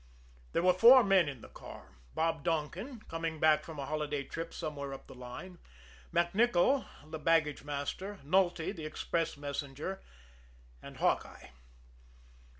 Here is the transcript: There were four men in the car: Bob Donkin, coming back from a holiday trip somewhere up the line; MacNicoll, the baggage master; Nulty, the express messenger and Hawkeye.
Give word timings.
There 0.53 0.63
were 0.63 0.73
four 0.73 1.03
men 1.03 1.29
in 1.29 1.41
the 1.41 1.47
car: 1.47 1.93
Bob 2.15 2.43
Donkin, 2.43 3.01
coming 3.01 3.39
back 3.39 3.63
from 3.63 3.77
a 3.77 3.85
holiday 3.85 4.23
trip 4.23 4.51
somewhere 4.51 4.93
up 4.95 5.05
the 5.05 5.13
line; 5.13 5.59
MacNicoll, 6.11 6.87
the 7.05 7.19
baggage 7.19 7.63
master; 7.63 8.17
Nulty, 8.23 8.71
the 8.75 8.83
express 8.87 9.37
messenger 9.37 10.01
and 10.81 10.97
Hawkeye. 10.97 11.49